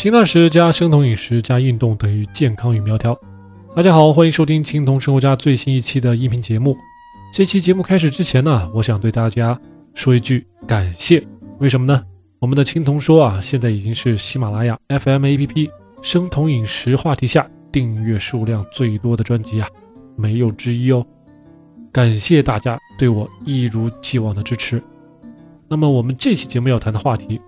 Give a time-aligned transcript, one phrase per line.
[0.00, 3.14] 轻断食加生酮饮食加运动等于健康与苗条。
[3.76, 6.74] 大家好，欢迎收听青铜生活家最新一期的音频节目。
[7.34, 9.60] 这期节目开始之前呢，我想对大家
[9.92, 11.22] 说一句感谢。
[11.58, 12.02] 为什么呢？
[12.38, 15.68] 我们的青铜说啊，现在已经是喜马拉雅 FM APP
[16.00, 19.68] 生酮饮食话题下订阅数量最多的专辑啊，
[20.16, 21.04] 没有之一哦。
[21.92, 24.82] 感谢大家对我一如既往的支持。
[25.68, 27.38] 那么我们这期节目要谈的话题，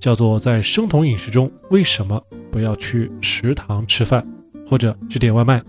[0.00, 4.26] 叫做在生酮饮食中为什么不要去食堂吃饭，
[4.66, 5.62] 或者去点外卖。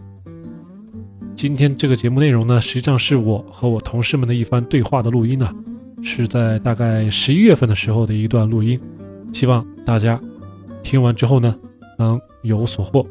[1.35, 5.53] 今天这个节目内容呢，实际上是我和我同事们的一番对话的录音呢，
[6.01, 8.79] 是在大概十一月份的时候的一段录音，
[9.33, 10.19] 希望大家
[10.81, 11.53] 听完之后呢，
[11.97, 13.05] 能有所获。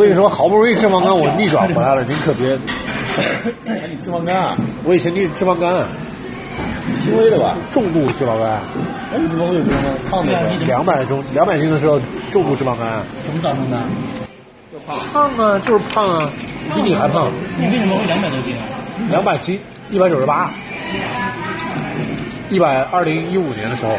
[0.00, 2.58] 跟你说，好不容易脂肪肝我逆转回来了，您可别。
[3.66, 4.56] 哎，你脂肪肝啊？
[4.84, 5.84] 我以前你脂肪肝，
[7.02, 8.50] 轻微的吧，重度脂肪肝。
[9.12, 10.10] 哎，你怎么会有脂肪肝？
[10.10, 12.00] 胖的时候，两百中两百斤的时候，
[12.32, 13.02] 重度脂肪肝。
[13.26, 13.78] 怎么造成的？
[15.12, 16.30] 胖啊，就是胖啊，
[16.74, 17.30] 比你还胖。
[17.58, 18.62] 你为什么会两百多斤啊？
[19.10, 20.50] 两百斤，一百九十八，
[22.48, 23.92] 一百二零一五年的时候。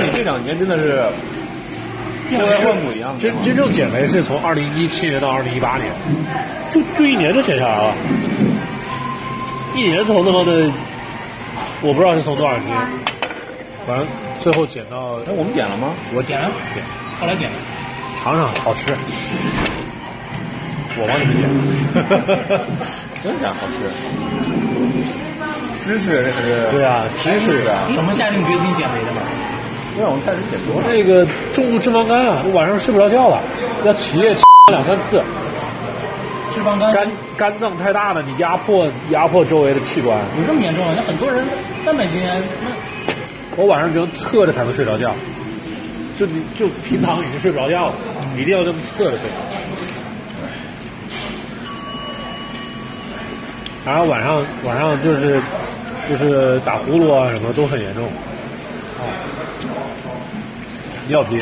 [0.00, 1.02] 你这两年真的是
[2.28, 5.90] 变为换骨一样真真正减肥是从二零一七年到二零一八年，
[6.70, 7.94] 就就一年就减下来了，
[9.74, 10.70] 一年从他妈的，
[11.80, 12.64] 我不知道是从多少斤，
[13.86, 14.06] 反正
[14.40, 15.88] 最后减到，哎，我们点了吗？
[16.14, 16.84] 我点了，点，
[17.18, 17.56] 后来点了，
[18.22, 18.92] 尝尝好吃，
[20.96, 21.48] 我帮你们点，
[23.24, 23.78] 真假好吃，
[25.84, 26.48] 芝士这可是。
[26.72, 29.22] 对啊，芝士啊，怎么下定决心减肥的嘛？
[29.98, 30.86] 对啊，我们菜是减多了。
[30.86, 33.42] 那个重度脂肪肝啊，我晚上睡不着觉了，
[33.84, 35.20] 要起夜起两三次。
[36.54, 40.16] 脂肪肝肝肝脏太大了，你压迫压迫周围的器官。
[40.38, 40.94] 有这么严重啊？
[40.96, 41.44] 那很多人
[41.84, 42.40] 三百斤，那
[43.56, 45.12] 我晚上只能侧着才能睡着觉，
[46.16, 47.94] 就你就平躺已经睡不着觉了，
[48.36, 49.28] 一定要这么侧着睡。
[53.84, 55.40] 然后晚上晚上就是
[56.08, 58.04] 就是打呼噜啊什么都很严重。
[61.08, 61.40] 尿频，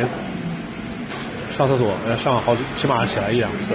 [1.51, 3.75] 上厕所要上好几，起码起来一两次，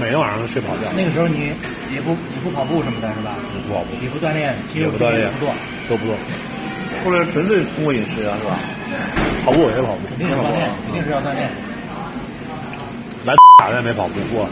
[0.00, 0.82] 每天晚上都睡不好觉。
[0.96, 1.50] 那个时候你
[1.92, 3.34] 也不也不跑步什么的，是吧？
[3.66, 5.52] 不跑步，也不锻炼，也不锻炼，不做，
[5.90, 6.14] 都不做。
[7.04, 8.58] 后来纯粹通过饮食啊，是吧？
[9.44, 11.50] 跑步我也跑步，肯定是锻炼，肯定是要锻炼。
[13.26, 14.48] 来打也没跑步过。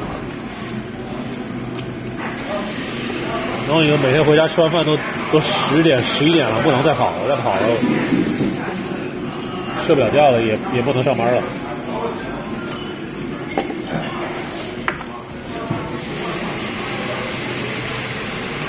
[3.69, 4.99] 然后你们每天回家吃完饭都
[5.31, 7.61] 都十点十一点了，不能再跑了，再跑了。
[9.87, 11.41] 睡不了觉了，也也不能上班了。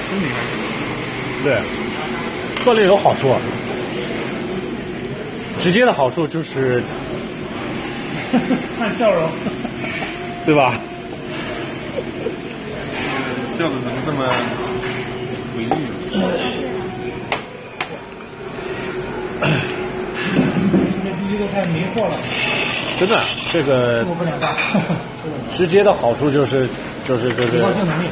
[0.07, 0.25] 身体
[1.43, 1.57] 对，
[2.63, 3.35] 锻炼有好处，
[5.59, 6.83] 直接的好处就是
[8.77, 9.27] 看笑容，
[10.45, 10.75] 对吧？
[13.47, 14.23] 笑的怎么这么
[15.57, 16.66] 诡异？
[21.47, 22.15] 太没货了，
[22.97, 23.19] 真的，
[23.51, 24.49] 这个我不两大，
[25.55, 26.67] 直接的好处就是
[27.07, 28.07] 就是就是提高性能力。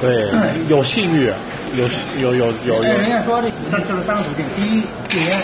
[0.00, 0.28] 对
[0.68, 1.32] 有信誉，
[1.76, 1.88] 有
[2.18, 5.40] 有有有哎，人家说这三就是三个途径：第一戒烟，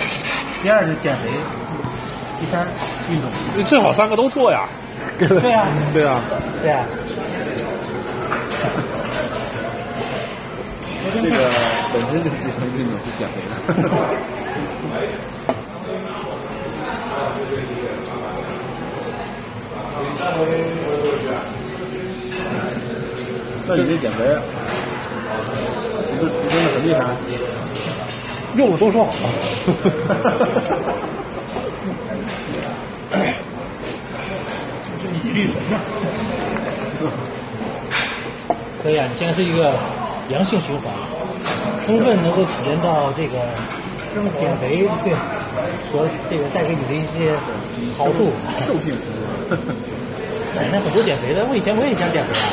[0.63, 1.29] 第二是减肥，
[2.41, 2.67] 第三
[3.11, 3.31] 运动。
[3.57, 4.67] 你最好三个都做呀。
[5.17, 6.21] 对呀 对啊，
[6.63, 6.81] 对呀、
[11.15, 11.37] 这个
[11.93, 13.89] 本身就是这项运动是减肥的。
[23.67, 24.25] 那你这减肥，
[26.11, 26.97] 你这你真的很厉害。
[28.57, 29.11] 用了都说好。
[35.23, 35.75] 你绿神呐。
[38.83, 39.73] 可以啊，你现在是一个
[40.29, 40.85] 良性循环，
[41.85, 43.39] 充分能够体验到这个
[44.39, 45.13] 减肥对
[45.91, 47.35] 所这个带给你的一些
[47.99, 48.33] 好处。
[48.67, 48.95] 兽性
[50.59, 52.51] 哎，那很多减肥的，我以前我也想减肥啊，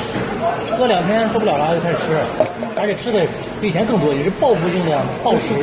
[0.78, 2.14] 喝两天受不了了就开始吃，
[2.78, 3.18] 而且吃的
[3.60, 4.94] 比以前更多，也是报复性的
[5.26, 5.58] 暴食。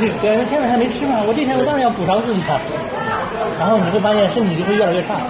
[0.00, 2.56] 对，对，现在还没吃嘛，我这天我当然要补偿自己啊。
[3.60, 5.20] 然后你会发现身体就会越来越差。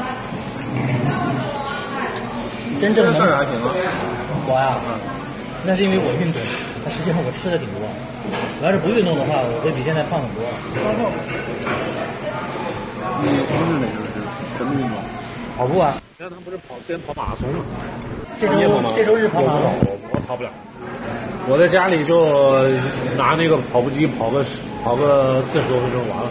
[2.79, 3.75] 真正能个儿还行啊。
[4.47, 4.79] 我呀，
[5.67, 6.39] 那是因为我运动，
[6.85, 7.83] 那实际上我吃的挺多。
[8.63, 10.47] 我要是不运动的话，我会比现在胖很多。
[13.19, 14.23] 你从事哪个是
[14.57, 14.95] 什么运动？
[15.59, 17.63] 跑步啊，你看他不是跑之前跑马拉松吗？
[18.41, 20.51] 这周你也跑吗这周日跑马拉松，我我跑不了，
[21.47, 22.27] 我在家里就
[23.15, 26.27] 拿那个跑步机跑个十跑个四十多分钟完了。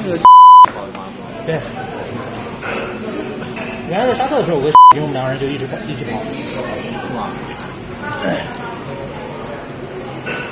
[0.00, 0.16] 那个
[0.72, 1.60] 跑的马拉松，对。
[3.90, 4.72] 原来在沙特的时候，我跟
[5.04, 6.16] 我们两个人就一直跑，一起跑。
[6.24, 6.56] 是
[7.12, 7.28] 吧？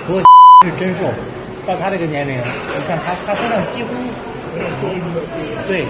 [0.05, 0.21] 不过
[0.69, 1.09] 是真瘦，
[1.65, 3.89] 到他这个年龄，你看他他身上几乎
[5.65, 5.89] 对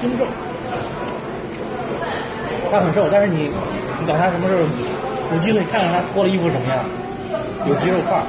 [0.00, 0.24] 真瘦，
[2.70, 3.50] 他很瘦，但是你
[4.00, 4.60] 你等他什么时候
[5.32, 6.84] 有机会看看他脱了衣服什么样，
[7.68, 8.24] 有肌肉块儿，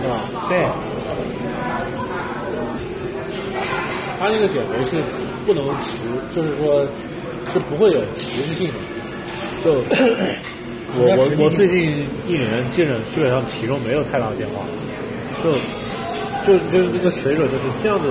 [0.00, 0.14] 是吧？
[0.48, 0.64] 对，
[4.20, 5.02] 他那个减肥是
[5.44, 5.98] 不能持，
[6.34, 6.86] 就是说
[7.52, 8.74] 是不会有持续性的。
[9.64, 9.72] 就
[10.94, 14.64] 我我我最近一年基本基本上体重没有太大的变化，
[15.42, 15.52] 就
[16.46, 18.06] 就就是那个水准就是这样子，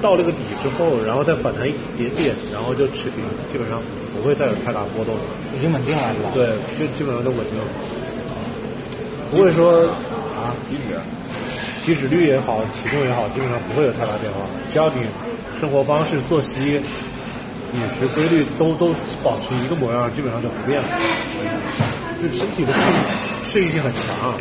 [0.00, 3.22] 到那个底之后，然后再反弹一点点，然后就持平，
[3.52, 3.82] 基本上
[4.14, 5.20] 不会再有太大波动了。
[5.56, 6.30] 已经稳定了是吧？
[6.34, 6.46] 对，
[6.78, 7.66] 就基本上都稳定了，
[9.30, 9.88] 不会说
[10.38, 10.94] 啊体脂，
[11.84, 14.38] 体脂率也好，体重也好，基本上不会有太大变化。
[14.70, 15.02] 只要你
[15.58, 16.80] 生活方式、作息、
[17.74, 20.88] 饮食规律都都保持一个模样，基本上就不变了。
[22.22, 24.34] 就身体的适应适应性很强。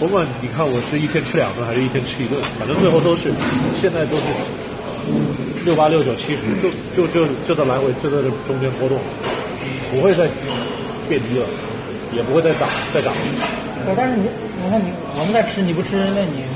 [0.00, 3.28] 甭管你看我是一天吃两顿还是一天吃一顿，反正最后都是
[3.76, 4.24] 现在都是
[5.62, 8.96] 六八六九七十，就就就就在来回就在这中间波动，
[9.92, 10.24] 不会再
[11.06, 11.44] 变低了，
[12.16, 13.12] 也不会再涨再涨。
[13.84, 14.24] 不是，但是你
[14.64, 14.88] 你看你
[15.20, 16.48] 我们在吃你不吃，那你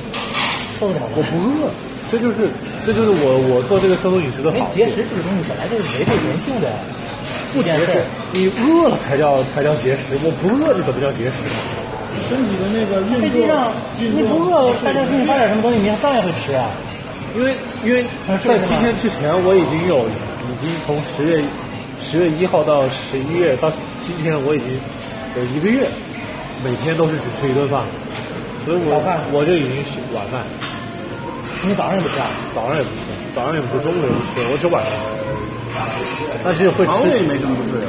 [0.81, 1.12] 受得了吗？
[1.12, 1.69] 我不饿，
[2.08, 2.49] 这就是
[2.88, 4.81] 这就是我我做这个生酮饮食的好处。
[4.81, 6.73] 因为节食这个东西本来就是违背人性的
[7.52, 8.00] 不节食，
[8.32, 11.44] 你饿了才叫才叫节食，我不饿你怎么叫节食？
[12.29, 16.69] 身体的那个运飞机上动，运你不饿，大家给你发点什么东西，你照样会吃啊。
[17.37, 17.55] 因为
[17.85, 18.05] 因为
[18.44, 20.06] 在今天之前，我已经有
[20.47, 21.43] 已经从十月
[22.00, 23.71] 十月一号到十一月到
[24.06, 24.79] 今天，我已经
[25.37, 25.88] 有一个月，
[26.62, 27.82] 每天都是只吃一顿饭，
[28.65, 30.47] 所以我早饭我就已经是晚饭，
[31.67, 32.26] 你早上也不吃啊？
[32.55, 33.03] 早上也不吃，
[33.35, 35.12] 早上也不吃，中午也不吃，我只晚上吃。
[36.44, 37.82] 但是会吃肠胃没什么不对。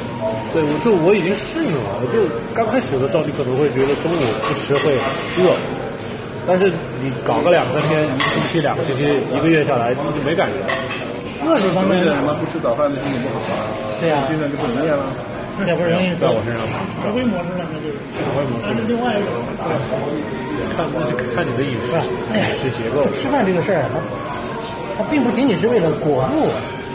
[0.52, 2.00] 对，我就我已经适应了。
[2.00, 2.24] 我就
[2.54, 4.94] 刚开始的时候，你可能会觉得中午不吃会
[5.42, 5.52] 饿，
[6.46, 10.58] 但是你搞个两三天、一个星期、两个星期、一个月下来，你就没感觉。
[11.44, 13.70] 饿这方面那个什么不吃早饭的身体不好啊，
[14.00, 15.04] 对呀、现在就不营业了。
[15.64, 16.60] 这不是容易在我身上，
[17.00, 19.30] 常规模式了，那就是常规模式，另外一种。
[20.76, 21.96] 看那就看你的饮食
[22.36, 23.96] 饮食结构，吃饭这个事儿，它
[24.98, 26.48] 它并不仅仅是为了果腹，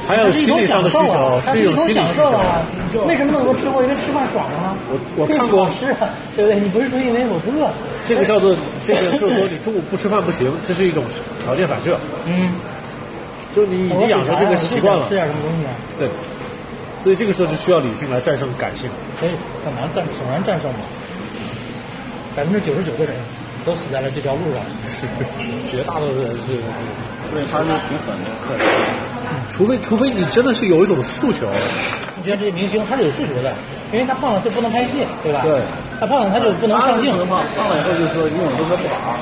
[0.08, 2.24] 还有一种心理上的需享受啊求，，它是一种是一种心理需求。
[2.24, 2.62] 享受啊。
[3.08, 4.76] 为什么那么多吃货因为吃饭爽了呢？
[4.92, 6.60] 我我看过 是啊，对不对？
[6.60, 7.72] 你不是说因为我不饿，
[8.06, 11.04] 这个叫做这个就是说你中午不吃饭不行，这是一种
[11.44, 11.96] 条件反射，
[12.26, 12.52] 嗯，
[13.56, 15.16] 就是你已经养成这个习惯了吃。
[15.16, 15.72] 点什么东西啊？
[15.98, 16.10] 对，
[17.04, 18.90] 所以这个时候就需要理性来战胜感性。
[19.16, 19.32] 所以
[19.64, 20.84] 很难战很难战胜嘛。
[22.36, 23.16] 百分之九十九的人
[23.64, 24.60] 都死在了这条路上。
[24.88, 25.08] 是，
[25.72, 26.60] 绝大多数人是，
[27.32, 28.60] 对，他是挺狠的，狠。
[29.50, 31.46] 除非除非你真的是有一种诉求，
[32.16, 33.54] 你觉得这些明星他是有诉求的，
[33.92, 35.42] 因为他胖了就不能拍戏，对吧？
[35.44, 35.62] 对，
[36.00, 39.18] 他胖了他就不能上镜胖，胖了以后就说游泳都说不好。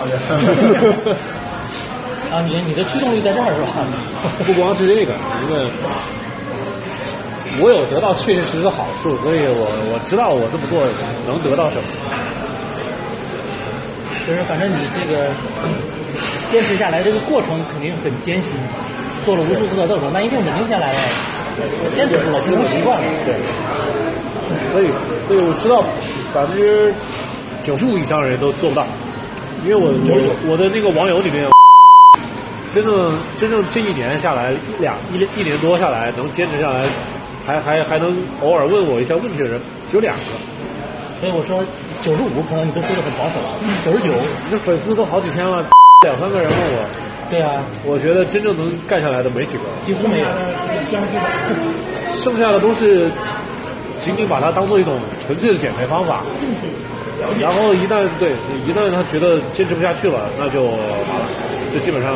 [2.35, 2.41] 啊。
[2.47, 3.85] 你你的驱动力在这儿是吧？
[4.45, 5.13] 不光是这个，
[5.47, 5.65] 因为
[7.61, 10.85] 我有得到确确实实的好处，所以我我知道我这么做
[11.25, 11.83] 能得到什么。
[14.27, 15.25] 就是反正你这个
[16.51, 18.53] 坚持下来，这个过程肯定很艰辛，
[19.25, 20.99] 做了无数次的斗争，那一定稳定下来了，
[21.95, 23.05] 坚持住了，形成习惯了。
[23.25, 23.35] 对，
[24.73, 24.87] 所以
[25.27, 25.83] 所以我知道
[26.33, 26.93] 百分之
[27.63, 28.85] 九十五以上的人都做不到，
[29.63, 31.45] 因为我我我的那个网友里面，
[32.73, 36.85] 真正真正这一年下来，一两一一年多下来能坚持下来，
[37.45, 39.59] 还还还能偶尔问我一下问题的人，
[39.89, 40.23] 只有两个。
[41.19, 41.59] 所以我说
[42.01, 45.65] 九十五可能你都说的很保守了，九十九，你这粉丝都好几千了，
[46.05, 46.79] 两三个人问我，
[47.29, 50.25] 对啊，我觉得真正能干下来的没几个，几乎没有。
[52.23, 53.09] 剩下的都是
[54.01, 56.23] 仅仅把它当做一种纯粹的减肥方法。
[57.39, 58.31] 然后一旦对
[58.65, 61.29] 一旦他觉得坚持不下去了，那就完了，
[61.71, 62.13] 就基本上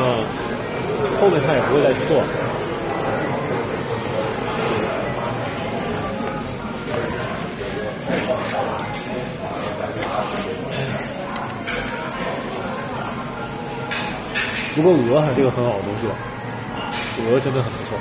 [1.21, 2.23] 后面他也不会再去做。
[14.75, 16.13] 不过鹅还是一个很好的东西吧，
[17.29, 17.97] 鹅真的很不错，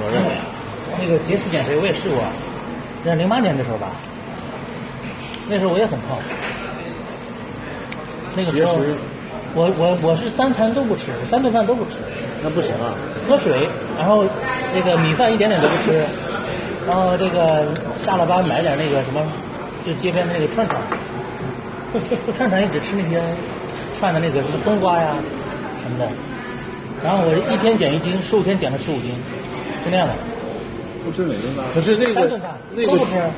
[0.00, 0.30] 我认为。
[0.96, 2.22] 那个节食减肥我也试过，
[3.04, 3.88] 在零八年的时候吧，
[5.48, 6.16] 那时候我也很胖。
[8.36, 8.94] 那个时候节食，
[9.54, 11.98] 我我我是三餐都不吃，三顿饭都不吃，
[12.44, 12.94] 那不行啊，
[13.26, 14.24] 喝水，然后
[14.72, 16.04] 那个米饭一点点都不吃，
[16.86, 17.66] 然后这个
[17.98, 19.20] 下了班买点那个什么，
[19.84, 20.80] 就街边的那个串串，
[22.36, 23.20] 串串也只吃那些
[24.04, 25.16] 串的那个什么冬瓜呀
[25.82, 26.04] 什么的，
[27.02, 29.16] 然后我一天减一斤，十五天减了十五斤，
[29.82, 30.12] 就那样的，
[31.02, 31.64] 不吃哪顿饭？
[31.72, 33.16] 可是那个三顿饭那个都不吃。
[33.16, 33.32] 啊，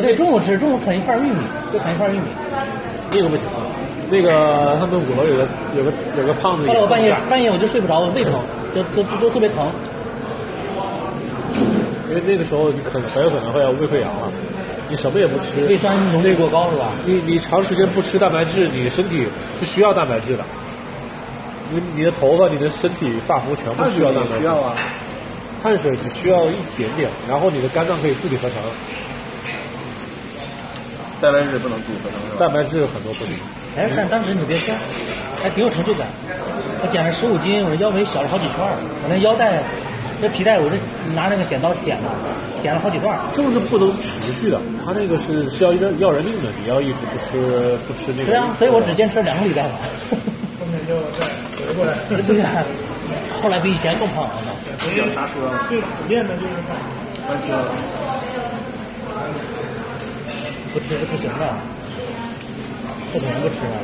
[0.00, 1.42] 对，中午吃，中午啃一块玉米，
[1.72, 2.30] 就啃一块玉米。
[3.10, 3.66] 那个不行啊，
[4.08, 5.42] 那个他们五楼有个
[5.76, 8.34] 有个有个胖子，后来我半夜半夜我就睡不着，我胃疼，
[8.72, 9.66] 都都都都特别疼。
[12.08, 14.30] 因为那个时候你可能很有可能会要胃溃疡了，
[14.90, 16.90] 你什么也不吃，胃酸浓度过高是吧？
[17.06, 19.24] 你你长时间不吃蛋白质，你身体
[19.60, 20.44] 是需要蛋白质的。
[21.70, 24.74] 你你的头发、你的身体发肤全部需要蛋白质，需要啊。
[25.62, 28.58] 碳水只需要一点点，然后你的肝脏可以自己合成，
[31.20, 32.40] 蛋白质不能自己合成是吧？
[32.40, 33.34] 蛋白质很多不行。
[33.76, 34.74] 哎，但当时你别说，
[35.40, 36.08] 还挺有成就感。
[36.82, 39.62] 我减了十五斤，我的腰围小了好几圈，我那腰带、
[40.20, 40.76] 那皮带，我这
[41.14, 42.10] 拿那个剪刀剪了，
[42.62, 43.18] 剪了好几段儿。
[43.32, 48.30] 就是不能持续的，它那个是是要人要人命的，你要一直不吃不吃那个。
[48.30, 49.80] 对啊，所以我只坚持了两个礼拜吧。
[50.60, 51.24] 后面就再
[51.56, 51.96] 回过来。
[52.28, 52.62] 对呀，
[53.42, 54.52] 后来比以前更胖了嘛。
[54.96, 56.76] 脚刹车了，最普遍的就是啥？
[57.26, 57.72] 刹车了。
[60.72, 61.54] 不吃是不行的，
[63.10, 63.76] 不可能不吃啊。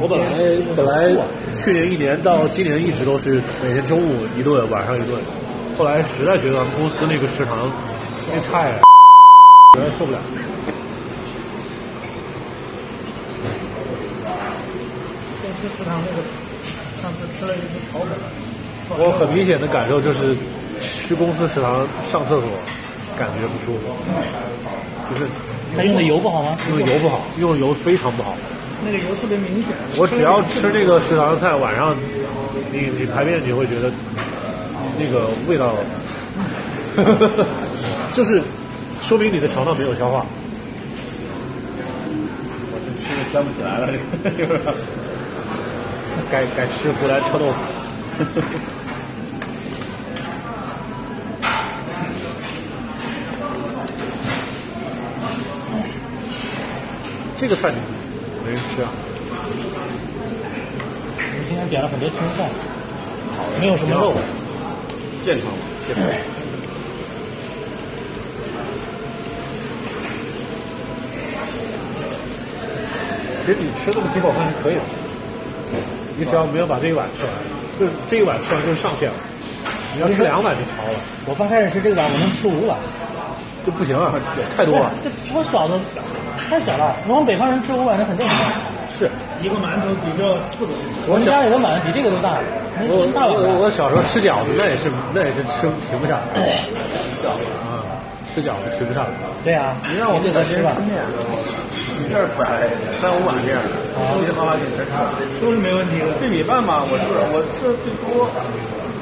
[0.00, 0.24] 我本来
[0.74, 1.12] 本来
[1.54, 5.20] 去年一年到今年一直都是每天中午一顿，晚上一顿。
[5.76, 7.70] 后来实在觉得公司那个食堂
[8.32, 8.80] 那菜啊，
[9.76, 10.18] 实在受不了。
[15.42, 16.24] 公司食堂那个，
[17.02, 18.08] 上次吃了一次炒粉，
[18.96, 20.34] 我很明显的感受就是，
[21.06, 22.48] 去公司食堂上厕所
[23.18, 23.92] 感觉不舒服，
[25.10, 25.28] 就是
[25.76, 26.56] 他用的油不好吗？
[26.70, 28.34] 用的油不好，用的油非常不好。
[28.84, 29.74] 那个油特别明显。
[29.96, 31.96] 我只要吃这个食堂的菜，晚上
[32.72, 33.90] 你你排便你会觉得
[34.98, 35.74] 那个味道，
[38.12, 38.42] 就是
[39.08, 40.26] 说明你的肠道没有消化。
[42.70, 43.88] 我这吃的香不起来了，
[44.36, 44.60] 这个
[46.30, 47.56] 该该吃湖南臭豆腐。
[57.36, 57.82] 这个菜没人
[58.74, 58.98] 吃啊，我
[61.38, 62.50] 们今天点了很多青菜，
[63.60, 64.12] 没有什么肉。
[65.22, 66.04] 健康嘛，健康。
[73.46, 74.80] 其实你吃这么几口饭是可以的，
[76.18, 77.32] 你只要没有把这一碗吃完，
[77.78, 79.14] 就是这一碗吃完就是上限了。
[79.94, 82.76] 你要吃两碗就超了，我刚开始吃这个碗，我能吃五碗。
[83.64, 84.12] 就不行啊，
[84.54, 84.92] 太多了。
[85.02, 85.80] 这多小的，
[86.50, 86.94] 太小了。
[87.08, 88.36] 我们北方人吃五碗那很正常。
[88.94, 89.10] 是，
[89.42, 90.70] 一个馒头抵着四个。
[91.10, 92.38] 我们家里的碗比这个都大，
[92.86, 96.22] 我我我小时候吃饺子，那也是那也是吃停不下来。
[97.18, 97.82] 饺子啊，
[98.30, 99.10] 吃饺子吃不下来。
[99.42, 100.70] 对啊、你让我给他吃吧。
[100.78, 102.70] 你这儿摆
[103.02, 103.74] 三五碗这样的，
[104.14, 105.10] 稀里哗啦给全吃了。
[105.42, 106.14] 都是没问题的。
[106.22, 107.02] 这米饭嘛，我是
[107.34, 108.30] 我吃的最多，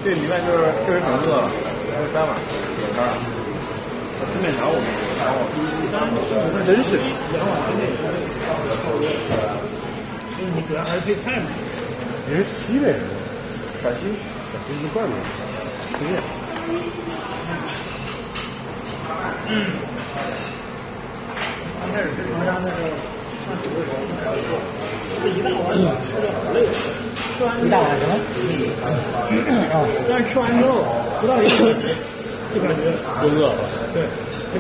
[0.01, 1.53] 这米饭就是确实挺饿了，
[1.93, 3.13] 吃三碗有摊儿。
[3.13, 5.02] 我吃面条我没吃，然后
[5.93, 5.97] 那
[6.67, 6.99] 真是，
[10.55, 11.47] 你主要还是配菜嘛。
[12.29, 13.01] 你是西北人，
[13.83, 13.99] 陕西
[14.51, 15.15] 陕西是怪不得，
[15.99, 16.11] 推荐。
[21.81, 22.71] 刚开始吃长沙那个
[23.43, 23.89] 上学的时
[24.49, 24.55] 候，
[25.23, 26.57] 这一大碗吃的好累，
[27.37, 28.11] 吃完一大碗什么？
[30.09, 30.71] 但是吃完之后
[31.21, 31.75] 不到一个，
[32.55, 32.81] 就感觉
[33.23, 33.55] 又饿了，
[33.93, 33.97] 对，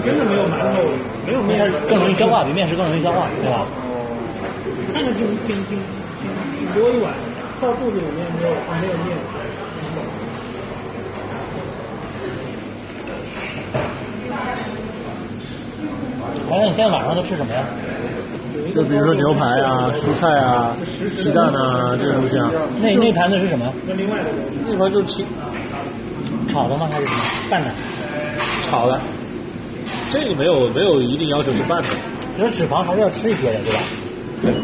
[0.00, 0.82] 真的没有馒头，
[1.26, 3.66] 没有面面食更容易消化，比面食更容易消化，对吧？
[4.94, 5.78] 看着挺挺挺
[6.20, 7.12] 挺挺多一碗，
[7.60, 9.16] 到肚子里面没有没有面。
[16.50, 17.62] 哎，那你现在晚上都吃什么呀？
[18.74, 20.74] 就比如说牛排啊、蔬菜啊、
[21.18, 23.72] 鸡蛋啊这些东西啊，那那盘子是什么？
[23.86, 24.24] 那另外的
[24.66, 25.26] 那盘就是清
[26.48, 26.88] 炒的吗？
[26.90, 27.18] 还是什么？
[27.50, 27.70] 拌的？
[28.70, 28.98] 炒的，
[30.12, 31.88] 这个没有没有一定要求是拌的，
[32.38, 33.80] 就是脂肪还是要吃一些的，对吧？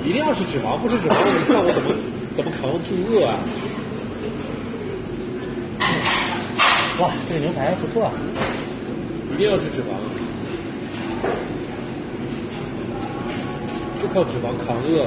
[0.05, 1.95] 一定要是脂肪，不吃脂肪，你看我怎么
[2.37, 3.35] 怎么扛住饿啊？
[7.01, 8.13] 哇，这个牛排不错啊！
[9.33, 9.97] 一定要吃脂肪，
[14.03, 15.07] 就靠脂肪扛饿。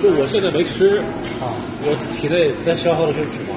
[0.00, 0.98] 就我现在没吃
[1.40, 1.52] 啊，
[1.84, 3.52] 我体内在消耗的就是脂肪。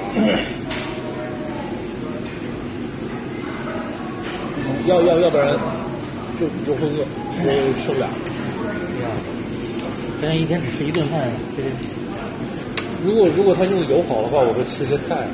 [4.86, 5.48] 要要要不然
[6.38, 6.98] 就就会饿，
[7.42, 7.46] 就
[7.84, 8.06] 受不了。
[10.20, 11.20] 现在一天只吃一顿饭，
[11.56, 11.68] 这个
[13.04, 15.26] 如果如果他用的油好的话，我会吃些菜。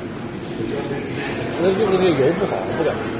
[1.61, 3.13] 那用的这个油不好，我不敢吃。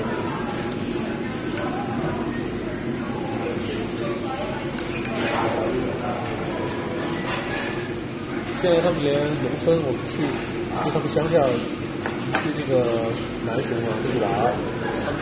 [8.61, 11.45] 现在他们连农村，我们去去他们乡下，
[12.41, 12.73] 去那个
[13.45, 14.25] 南雄啊去玩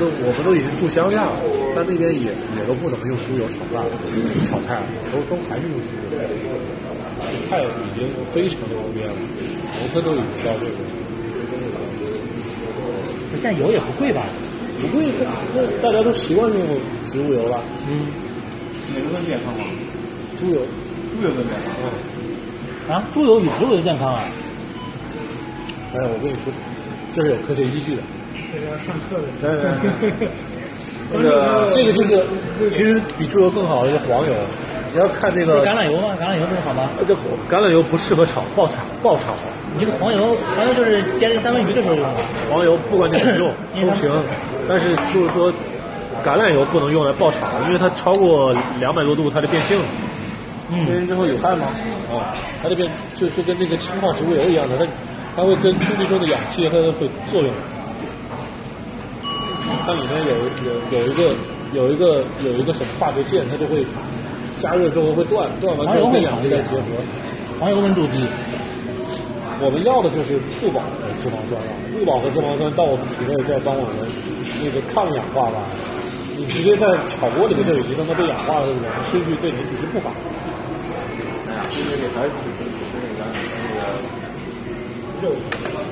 [0.02, 1.38] 都我们都已经住乡下了，
[1.78, 3.86] 但那边也也都不怎么用猪油炒饭、
[4.50, 4.82] 炒菜，
[5.14, 6.18] 都都还是用猪油。
[7.48, 10.74] 菜已经非常的普遍了，农村都已经到这个。
[13.38, 14.26] 现在油也不贵吧？
[14.82, 15.06] 不贵，
[15.54, 16.60] 那大家都习惯用
[17.06, 17.62] 植物油了。
[17.88, 18.10] 嗯，
[18.96, 19.62] 哪个更健康吗？
[20.40, 20.66] 猪油，
[21.14, 22.98] 猪油更健康。
[22.98, 24.26] 啊，猪油比植物油健康啊？
[25.94, 26.52] 哎，我跟你说，
[27.14, 28.02] 这是有科学依据的。
[28.62, 29.26] 这个要上课的。
[29.42, 30.28] 对对对。
[31.14, 32.24] 那个这个就是，
[32.70, 34.34] 其实比猪油更好的是黄油。
[34.94, 36.16] 你要看那个橄榄油吗？
[36.20, 36.90] 橄榄油不是好吗？
[37.08, 37.14] 这
[37.50, 39.34] 橄榄油不适合炒爆炒爆炒。
[39.74, 42.22] 你这个黄油，黄油就是煎三文鱼的时候用的。
[42.50, 43.52] 黄油不管你怎么用
[43.90, 44.12] 都行，
[44.70, 45.52] 但是就是说，
[46.24, 49.86] 橄榄油不能用来爆炒，因为它超过两百多度，它就变性了。
[50.72, 51.68] 嗯，变性之后有害吗？
[52.14, 52.32] 啊，
[52.64, 54.86] 它这边就就跟那个氢化植物油一样的，它
[55.36, 57.50] 它会跟空气中的氧气它会作用。
[59.86, 60.34] 它里面有
[60.66, 61.34] 有有一个
[61.74, 63.86] 有一个有一个什么化学键，它就会
[64.62, 66.84] 加热之后会断，断完之后会氧气再结合。
[67.60, 68.26] 黄油温度低。
[69.62, 74.10] 我们要的就是不饱和脂肪酸了，不饱和脂肪酸到我们体内再帮我们
[74.58, 75.62] 那个抗氧化吧。
[76.34, 78.90] 你直接在炒锅里面就已经让它被氧化了，对不对？
[79.06, 80.10] 吃进去对你体是不好。
[81.46, 82.66] 哎呀，这个还是吃吃
[82.98, 84.02] 那个那个
[85.22, 85.30] 肉、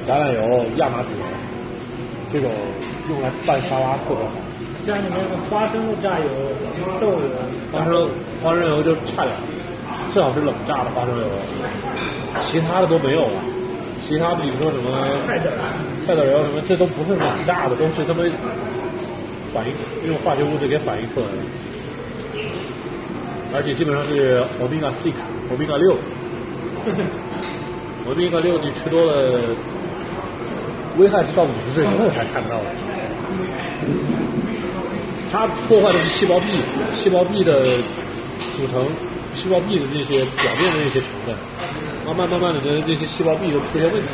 [0.09, 1.21] 橄榄油、亚麻籽油，
[2.33, 2.49] 这种
[3.09, 4.31] 用来拌沙拉特别好。
[4.85, 6.25] 像你那个花生的榨油、
[7.01, 7.19] 豆油，
[7.71, 8.09] 花生
[8.41, 9.35] 花生油就差点，
[10.13, 11.25] 最好是冷榨的花生油，
[12.41, 13.43] 其他的都没有了。
[14.01, 15.49] 其他的比如说什么菜籽、
[16.07, 18.31] 菜籽油什么，这都不是冷榨的，都是他们
[19.53, 19.73] 反应
[20.07, 22.41] 用化学物质给反应出来的，
[23.53, 25.13] 而且基本上是欧米伽 six、
[25.51, 25.97] 欧米伽六，
[28.07, 29.41] 欧米伽六你吃多了，
[30.97, 32.88] 危害是到五十岁之后才看到的。
[35.31, 36.47] 它破坏的是细胞壁，
[36.97, 37.63] 细胞壁的
[38.57, 38.81] 组成，
[39.35, 41.35] 细胞壁的那些表面的那些成分。
[42.05, 44.09] 慢慢慢慢的，那那些细胞壁就出现问题，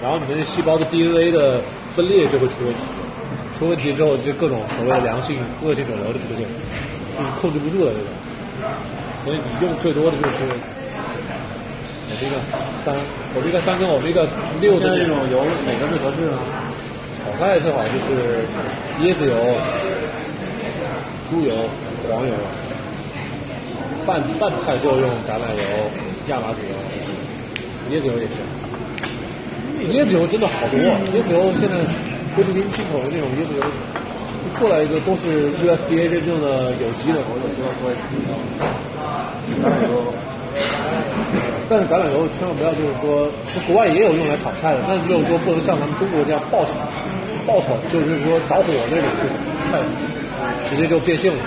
[0.00, 1.60] 然后你的细胞的 DNA 的
[1.96, 2.86] 分裂就会出问题，
[3.58, 8.06] 出问题之后就各种所谓的良性、恶性肿瘤的出现，就是控制不住的这种。
[9.26, 10.46] 所以你用最多的就是
[12.06, 12.38] 欧米伽
[12.84, 12.94] 三、
[13.34, 14.22] 欧米伽三跟欧米伽
[14.60, 16.38] 六的这种油哪个最合适呢？
[17.24, 18.46] 炒菜最好就是
[19.02, 19.34] 椰子油、
[21.34, 21.50] 猪油、
[22.06, 22.32] 黄油，
[24.06, 25.62] 拌拌菜就用橄榄油、
[26.28, 26.78] 亚麻籽油。
[27.90, 28.38] 椰子油也行，
[29.90, 30.78] 椰子油真的好多。
[30.78, 31.74] 椰子油现在
[32.36, 33.66] 菲律宾进口的那种椰子油，
[34.60, 37.18] 过来一个都是 USDA 认证的有机的。
[37.26, 37.90] 我有知道说
[39.58, 40.14] 橄榄油，
[41.68, 43.26] 但是橄榄油千万不要就是说，
[43.66, 46.78] 国外也有用来炒菜的，但是就是说不能像咱们中国这样爆炒，
[47.44, 49.34] 爆炒就是说着火那种不行，
[49.74, 49.82] 太
[50.74, 51.38] 直接就变性了。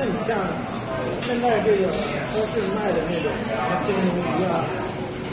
[0.00, 0.34] 那你像
[1.26, 1.92] 现在这个
[2.32, 4.64] 超市卖的那种像金龙鱼啊。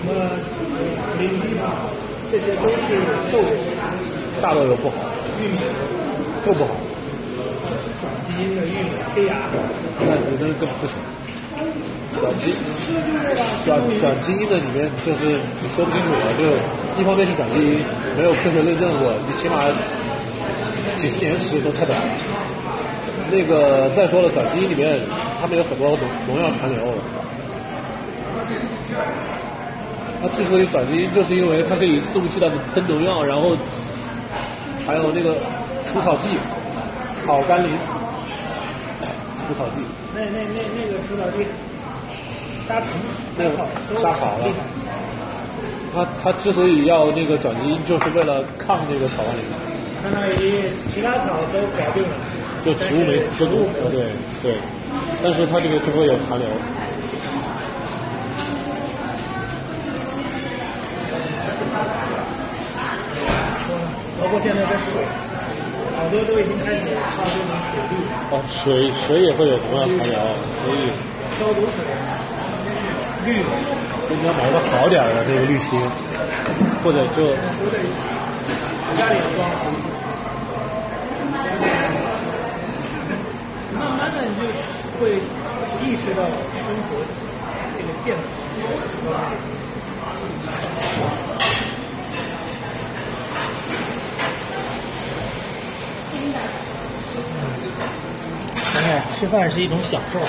[0.03, 0.17] 什么
[0.49, 1.85] 福林米啊，
[2.31, 2.81] 这些都是
[3.31, 3.53] 豆油，
[4.41, 4.95] 大豆油不好，
[5.39, 5.59] 玉米
[6.43, 6.73] 都不好，
[8.01, 9.45] 转基因的玉米、黑芽，
[9.99, 10.97] 那你那更不行。
[12.19, 12.51] 转基
[13.63, 16.49] 转转基因的里面就是你说不清楚了，就
[16.99, 17.77] 一方面是转基因
[18.17, 19.69] 没有科学论证过，你起码
[20.97, 22.07] 几十年时间都太短了。
[23.31, 24.99] 那个再说了，转基因里面
[25.39, 26.77] 他们有很多农农药残留。
[30.21, 33.57] 它之所以转基因，就是因为它可以肆无忌惮的喷农药，然后
[34.85, 35.33] 还有那个
[35.87, 36.27] 除草剂、
[37.25, 37.69] 草甘膦、
[39.47, 39.81] 除草剂。
[40.13, 41.47] 那那那那个除草剂
[42.67, 42.87] 杀虫、
[43.37, 44.59] 那杀草杀草了厉害。
[45.93, 49.41] 它它之所以要那个转基因，就是为了抗那个草甘膦，
[50.03, 52.09] 相当于其他草都搞定了，
[52.63, 54.05] 就植物没植物对
[54.43, 54.53] 对，
[55.23, 56.47] 但是它这个就会有残留。
[64.21, 65.01] 包括现在的水，
[65.97, 66.81] 好多都已经开始
[67.17, 67.93] 靠这种水利
[68.29, 70.15] 哦，水水也会有同样残留，
[70.63, 70.93] 所以
[71.39, 71.81] 消毒水。
[73.23, 73.49] 绿的，
[74.09, 75.79] 你要买一个好点儿的这个滤芯，
[76.83, 77.29] 或者就
[78.97, 79.53] 家里也装了。
[83.77, 84.41] 慢慢的你就
[85.01, 85.09] 会
[85.83, 86.29] 意识到生
[86.85, 87.01] 活
[87.75, 88.21] 这个健康。
[98.73, 100.19] 现在吃饭是一种享受，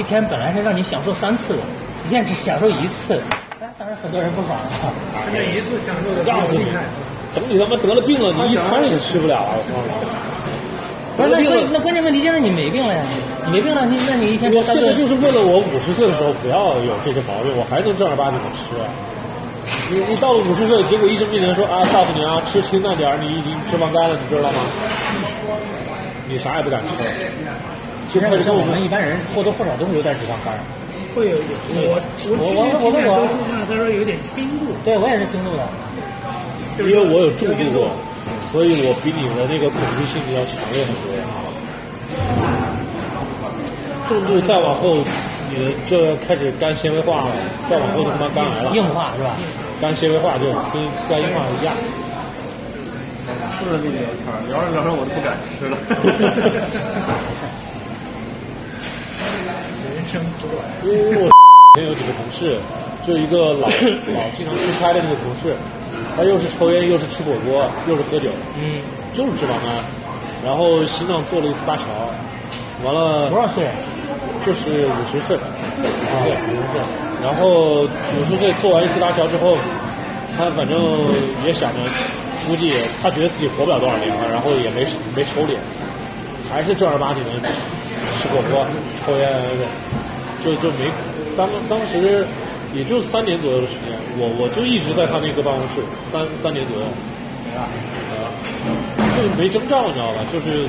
[0.00, 1.58] 一天本来是让你享受三次的，
[2.04, 3.20] 你现在只享受一次。
[3.60, 4.92] 哎，当然很多人不爽啊。
[5.30, 6.64] 那一次享受的要死你，
[7.34, 9.58] 等你他妈得了病了，你一餐也吃不了了。
[11.16, 13.02] 不是，那关那关键问题现在你没病了呀，
[13.46, 18.72] 你没病了，你那你一天我现在就是为了我五十岁的时候不要有这些毛病，我还能正儿八经的吃。
[19.90, 24.60] 你你到了五十岁，结果医生面前说啊，告诉你啊，吃清淡点儿，你已经脂肪肝了，你知道吗？
[26.28, 26.96] 你啥也不敢吃。
[28.08, 30.56] 其实像我们一般人或多或少都会有点脂肪肝。
[31.14, 31.54] 会有一点。
[31.76, 35.62] 我我我我我我之前体检都是看他说有点轻度，对我也是轻度的。
[36.80, 37.92] 因为我有重度过，
[38.50, 41.12] 所以我比你的那个恐惧性要强烈很多。
[44.06, 44.96] 重度再往后，
[45.50, 47.30] 你的这开始肝纤维化了，
[47.68, 48.70] 再往后就他妈肝癌了。
[48.74, 49.34] 硬化是吧？
[49.80, 51.74] 肝纤维化就跟肝硬化一样。
[53.58, 55.76] 说着跟你聊天儿，聊着聊着我都不敢吃了。
[59.94, 60.60] 人生苦短。
[60.84, 61.30] 因为我
[61.74, 62.58] 前有几个同事，
[63.06, 63.68] 就一个老
[64.12, 65.56] 老经常出差的那个同事，
[66.16, 68.28] 他又是抽烟，又是吃火锅，又是喝酒，
[68.60, 68.82] 嗯，
[69.14, 69.72] 就是脂肪肝，
[70.44, 71.84] 然后心脏做了一次搭桥，
[72.84, 73.64] 完了多少岁？
[74.44, 76.80] 就是五十岁，五十岁，五十岁，
[77.22, 79.56] 然后五十岁做完一次搭桥之后，
[80.36, 80.78] 他反正
[81.46, 81.78] 也想着，
[82.46, 84.84] 估计他觉得自己活不了多少年了，然后也没
[85.16, 85.56] 没收敛，
[86.52, 87.30] 还是正儿八经的
[88.20, 88.66] 吃火锅、
[89.06, 89.32] 抽烟，
[90.44, 90.90] 就就没
[91.36, 92.26] 当当时
[92.74, 95.80] 也就三年左右的时间，我我就一直在他那个办公室，
[96.12, 96.84] 三三年左右，
[97.48, 98.23] 没了，
[99.16, 100.20] 呃，就没征兆，你知道吧？
[100.32, 100.66] 就是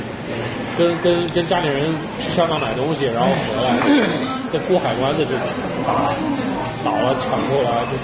[0.77, 1.81] 跟跟跟家里人
[2.19, 3.73] 去香港买东西，然后回来，
[4.53, 5.34] 在过海关的就
[5.86, 6.13] 打
[6.84, 7.97] 倒了，抢过来就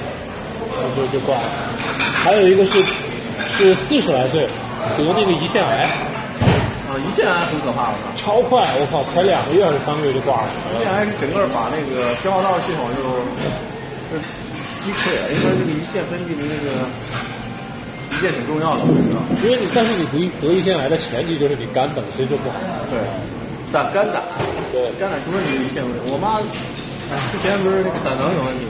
[0.95, 1.43] 就就挂了。
[2.23, 2.82] 还有一个是
[3.58, 4.47] 是四十来岁
[4.97, 5.89] 得那个胰腺癌，
[6.89, 8.10] 啊，胰腺癌很可怕，我靠！
[8.17, 10.47] 超快，我靠，才两个月还是三个月就挂了。
[10.73, 13.04] 胰腺癌是整个把那个消化道系统就
[14.10, 14.17] 就
[14.82, 16.89] 击溃了，因为那个胰腺分泌的那个
[18.21, 19.17] 胰腺挺重要的，我知道。
[19.41, 22.62] 因为你但是你得得胰腺癌的前提就是你肝本身就不好。
[22.86, 23.01] 对，
[23.73, 24.21] 胆肝胆，
[24.69, 26.05] 对，肝胆出问题，胰腺问题。
[26.05, 28.69] 我妈之前不是那个胆囊有问题，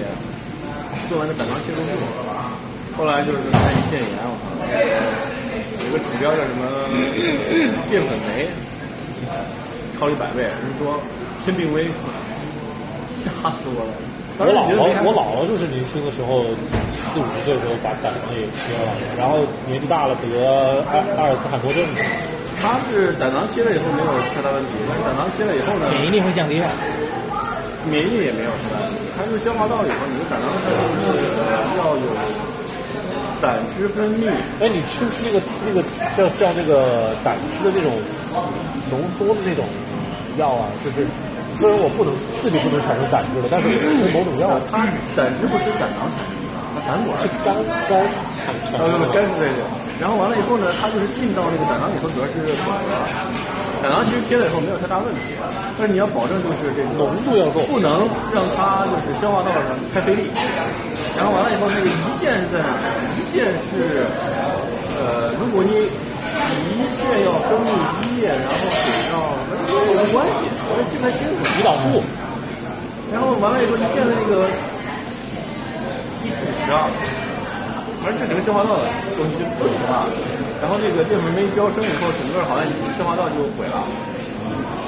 [1.11, 2.07] 做完那胆囊切除术，
[2.95, 4.55] 后来就是看胰腺炎，我操，
[5.83, 6.63] 有个指标叫什么
[7.91, 8.47] 淀粉酶，
[9.99, 10.95] 超一百倍，人说
[11.43, 11.91] 千病危，
[13.43, 13.91] 吓死我了。
[14.41, 16.49] 我姥姥，我姥姥就是年轻的时候，
[17.13, 20.25] 四五十岁的时候把胆囊也切了，然后年纪大了得
[20.89, 21.86] 阿阿尔茨海默症。
[22.58, 26.69] 他是胆囊切了以后没有太大问题，但是胆囊切了以后呢，免疫力会降低啊。
[27.89, 29.01] 免疫力也没有太大问题。
[29.17, 31.25] 它是消化道以后，你的胆囊它就是
[31.77, 32.06] 要有
[33.41, 34.30] 胆汁分泌，
[34.62, 35.82] 哎，你吃不吃那个那个
[36.17, 37.93] 叫叫那个胆汁的那种
[38.89, 39.65] 浓缩的那种
[40.38, 40.69] 药啊？
[40.86, 41.06] 就是
[41.62, 42.10] 虽然我不能
[42.41, 44.82] 自己不能产生胆汁了，但是我吃某种药，它
[45.13, 47.54] 胆汁不是胆囊产生的，它胆管是肝
[47.86, 48.02] 肝
[48.41, 48.50] 产
[48.82, 49.06] 生的。
[49.13, 49.62] 肝是这个。
[50.02, 52.97] 然后完了以后呢，它就是进到那个胆囊里头，主要是管的。
[53.86, 55.38] 胆囊其实切了以后没有太大问题，
[55.78, 59.62] 但是你要保证就是这个浓度要够不能让它就是消化道上
[59.93, 60.34] 太费力。
[61.13, 62.82] 然后完了以后，那个胰腺是在哪儿？
[63.13, 64.10] 胰腺是
[64.97, 69.38] 呃，如果你胰腺要分泌胰液，然后给到
[70.01, 71.37] 有无关系，我也记不太清楚。
[71.53, 72.01] 胰岛素，
[73.13, 74.49] 然后完了以后，胰腺的那个
[76.25, 76.89] 一堵上，
[78.01, 80.09] 反正这整个消化道的东西就不行了。
[80.57, 82.65] 然后那个淀粉酶飙升以后，整个好像
[82.97, 83.77] 消化道就毁了。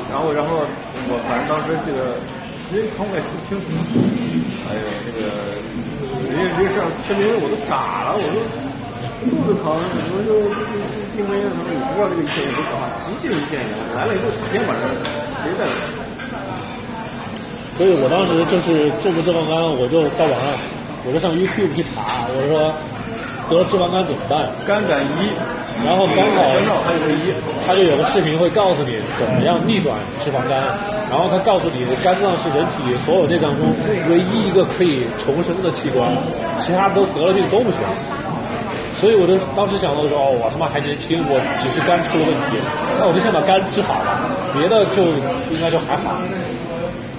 [0.10, 0.66] 然后，然后
[1.10, 2.18] 我反正当时这个
[2.66, 3.70] 时间长我也记不清楚。
[4.66, 5.30] 哎呦，这个
[6.26, 8.42] 人家这事儿证明我都傻了，我说
[9.30, 10.50] 肚子疼，什么就
[11.14, 14.90] 就是病危了什么，你不知道这个胰腺炎多可怕，急性胰腺炎来了以后几天晚上
[15.46, 15.66] 谁在？
[17.78, 20.46] 所以我当时就是重度脂肪肝，我就到网上，
[21.06, 22.74] 我就上 YouTube 去查，我说
[23.50, 24.50] 得脂肪肝怎么办？
[24.66, 25.30] 肝胆胰，
[25.86, 26.42] 然后刚好
[26.86, 27.34] 还有个胰，
[27.66, 30.62] 他就有个视频会告诉你怎么样逆转脂肪肝，
[31.10, 33.74] 然后他告诉你肝脏是人体所有内脏中
[34.10, 36.06] 唯一一个可以重生的器官，
[36.62, 37.82] 其他都得了病都不行。
[39.04, 42.56] 所以我就当时想到说，哦，我他妈还年轻，我只是肝出了问题，
[42.96, 45.04] 那我就先把肝治好了，别的就
[45.52, 46.16] 应该就还好。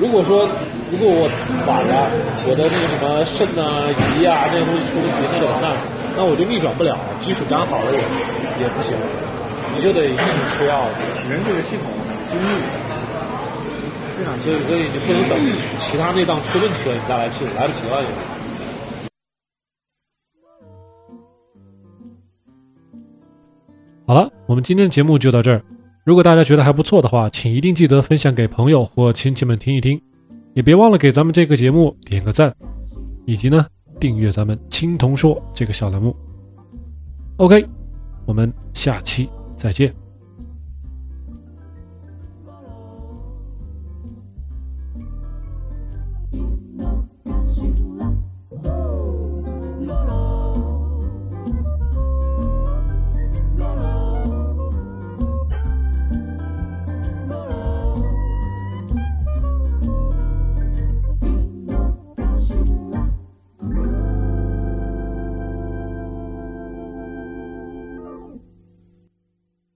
[0.01, 0.49] 如果说
[0.89, 1.29] 如果我
[1.69, 2.09] 晚了，
[2.49, 3.85] 我的那个什么肾啊、
[4.17, 5.77] 胰啊这些东西出问题，那就完蛋，
[6.17, 8.97] 那我就逆转不了，基础肝好了也也不行，
[9.77, 10.25] 你就得一直
[10.57, 10.89] 吃药。
[11.29, 12.65] 人这个系统很精密，
[14.17, 15.37] 非常所以所以你不能等
[15.85, 18.01] 其他内脏出问题了你再来治，来不及了
[24.07, 25.63] 好了，我们今天的节目就到这儿。
[26.05, 29.99] 如果大家觉得还不错的话，请一定记得分享给朋友或亲戚们听一听，
[30.53, 32.55] 也别忘了给咱们这个节目点个赞，
[33.25, 33.67] 以及呢
[33.99, 36.15] 订阅咱们“青铜说”这个小栏目。
[37.39, 37.67] OK，
[38.27, 40.04] 我们下期再见。